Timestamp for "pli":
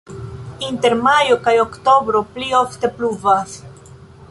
2.37-2.49